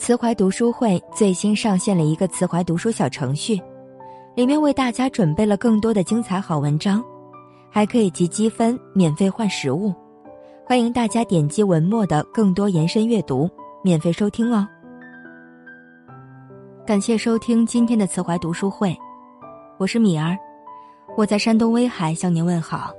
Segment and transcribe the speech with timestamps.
[0.00, 3.60] 慈怀读书会最新上线了一个慈怀读书小程序，
[4.34, 7.04] 里面为大家准备了更多的精彩好文章，
[7.68, 9.94] 还可以集积分免费换实物。
[10.66, 13.48] 欢迎大家点击文末的更多延伸阅读，
[13.84, 14.66] 免费收听哦。
[16.86, 18.96] 感谢收听今天的慈怀读书会，
[19.78, 20.34] 我是米儿，
[21.14, 22.90] 我在山东威海向您问好。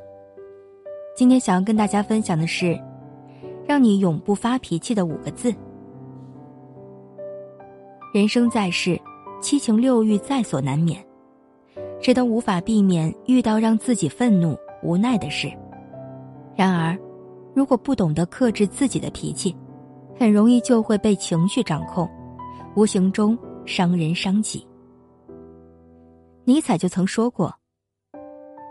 [1.17, 2.79] 今天想要跟大家分享的是，
[3.65, 5.51] 让你永不发脾气的五个字。
[8.13, 8.99] 人生在世，
[9.39, 11.01] 七情六欲在所难免，
[12.01, 15.49] 谁都无法避免遇到让自己愤怒、无奈的事。
[16.53, 16.97] 然而，
[17.53, 19.55] 如果不懂得克制自己的脾气，
[20.19, 22.05] 很容易就会被情绪掌控，
[22.75, 24.67] 无形中伤人伤己。
[26.43, 27.53] 尼采就曾说过：“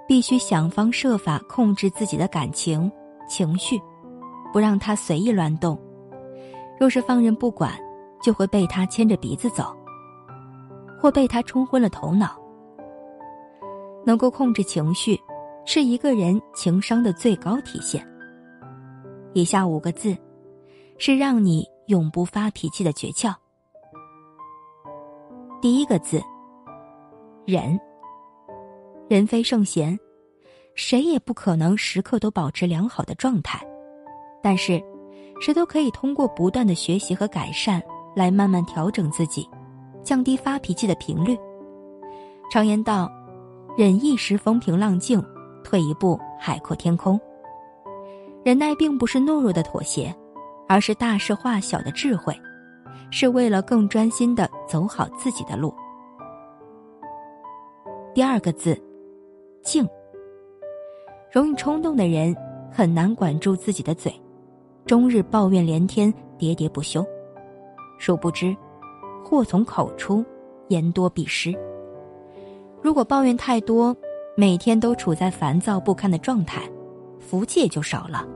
[0.06, 2.92] 必须想方设法控制自己的感情、
[3.26, 3.80] 情绪，
[4.52, 5.80] 不让它随意乱动。
[6.78, 7.72] 若是放任不管。”
[8.22, 9.76] 就会被他牵着鼻子走，
[11.00, 12.38] 或被他冲昏了头脑。
[14.04, 15.20] 能够控制情绪，
[15.66, 18.06] 是一个人情商的最高体现。
[19.34, 20.16] 以下五个字，
[20.98, 23.34] 是让你永不发脾气的诀窍。
[25.60, 26.20] 第一个字，
[27.46, 27.78] 忍。
[29.08, 29.98] 人非圣贤，
[30.74, 33.60] 谁也不可能时刻都保持良好的状态，
[34.42, 34.82] 但是，
[35.40, 37.82] 谁都可以通过不断的学习和改善。
[38.14, 39.48] 来慢慢调整自己，
[40.02, 41.38] 降低发脾气的频率。
[42.50, 43.10] 常言道
[43.78, 45.24] ：“忍一时风平浪静，
[45.62, 47.20] 退一步海阔天空。”
[48.42, 50.14] 忍耐并不是懦弱的妥协，
[50.66, 52.34] 而是大事化小的智慧，
[53.10, 55.72] 是为了更专心的走好自己的路。
[58.14, 58.76] 第二个字，
[59.62, 59.86] 静。
[61.30, 62.34] 容易冲动的人
[62.72, 64.12] 很难管住自己的嘴，
[64.86, 67.06] 终日抱怨连天，喋喋不休。
[68.00, 68.56] 殊不知，
[69.22, 70.24] 祸从口出，
[70.68, 71.54] 言多必失。
[72.80, 73.94] 如果抱怨太多，
[74.38, 76.62] 每天都处在烦躁不堪的状态，
[77.18, 78.26] 福气也就少了。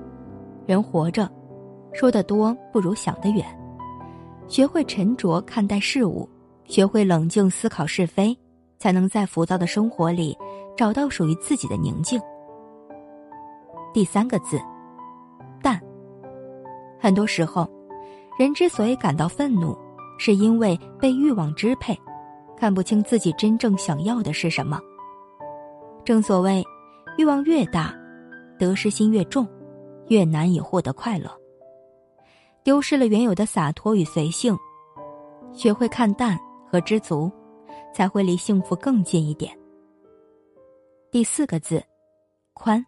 [0.66, 1.26] 人活着，
[1.94, 3.42] 说的多不如想的远。
[4.48, 6.28] 学会沉着看待事物，
[6.66, 8.38] 学会冷静思考是非，
[8.78, 10.36] 才能在浮躁的生活里
[10.76, 12.20] 找到属于自己的宁静。
[13.94, 14.60] 第三个字，
[15.62, 15.80] 淡。
[17.00, 17.66] 很多时候。
[18.38, 19.76] 人之所以感到愤怒，
[20.18, 21.96] 是因为被欲望支配，
[22.56, 24.80] 看不清自己真正想要的是什么。
[26.04, 26.62] 正所谓，
[27.16, 27.94] 欲望越大，
[28.58, 29.46] 得失心越重，
[30.08, 31.30] 越难以获得快乐。
[32.62, 34.56] 丢失了原有的洒脱与随性，
[35.52, 36.38] 学会看淡
[36.70, 37.30] 和知足，
[37.92, 39.56] 才会离幸福更近一点。
[41.10, 41.82] 第四个字，
[42.52, 42.84] 宽。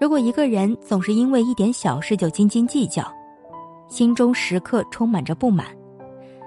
[0.00, 3.04] 如果一个人总是因为一点小事就斤斤计较，
[3.88, 5.66] 心中时刻充满着不满，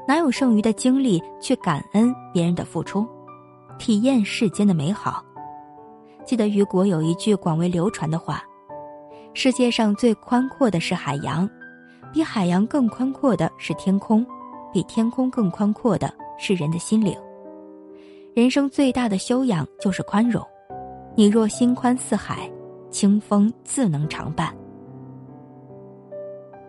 [0.07, 3.07] 哪有剩余的精力去感恩别人的付出，
[3.77, 5.23] 体验世间的美好？
[6.25, 8.43] 记得雨果有一句广为流传的话
[9.33, 11.49] ：“世界上最宽阔的是海洋，
[12.13, 14.25] 比海洋更宽阔的是天空，
[14.71, 17.17] 比天空更宽阔的是人的心灵。”
[18.35, 20.45] 人生最大的修养就是宽容。
[21.15, 22.49] 你若心宽似海，
[22.91, 24.55] 清风自能常伴。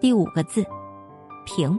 [0.01, 0.65] 第五个字，
[1.45, 1.79] 平。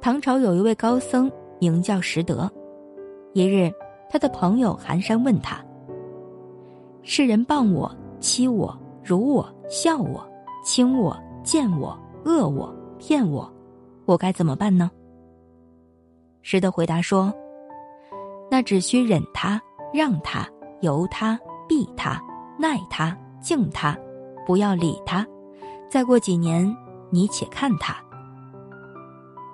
[0.00, 2.50] 唐朝有一位高僧名叫拾得，
[3.34, 3.70] 一日，
[4.08, 5.62] 他的朋友寒山问他
[7.04, 10.26] ：“世人谤我、欺我、辱我、笑我、
[10.64, 11.94] 轻我、贱我、
[12.24, 13.52] 恶我、骗我，
[14.06, 14.90] 我该怎么办呢？”
[16.40, 17.30] 拾得回答说
[18.50, 19.60] ：“那只需忍他、
[19.92, 20.48] 让他、
[20.80, 21.38] 由他、
[21.68, 22.18] 避他、
[22.58, 23.94] 耐他、敬他，
[24.46, 25.26] 不要理他。”
[25.88, 26.76] 再过几年，
[27.10, 27.96] 你且看他。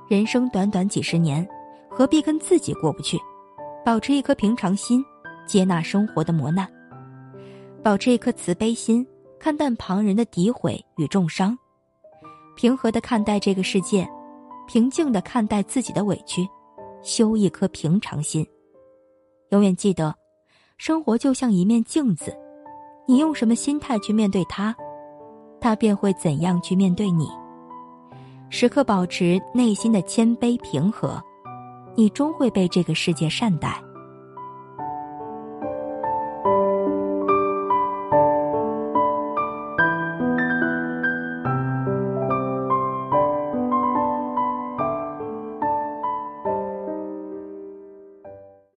[0.09, 1.47] 人生短短几十年，
[1.89, 3.19] 何必跟自己过不去？
[3.84, 5.05] 保持一颗平常心，
[5.47, 6.67] 接纳生活的磨难；
[7.83, 9.06] 保持一颗慈悲心，
[9.39, 11.56] 看淡旁人的诋毁与重伤；
[12.56, 14.08] 平和的看待这个世界，
[14.67, 16.47] 平静的看待自己的委屈，
[17.03, 18.44] 修一颗平常心。
[19.50, 20.12] 永远记得，
[20.79, 22.37] 生活就像一面镜子，
[23.06, 24.75] 你用什么心态去面对它？
[25.64, 27.26] 他便会怎样去面对你？
[28.50, 31.19] 时刻保持内心的谦卑平和，
[31.94, 33.82] 你终会被这个世界善待。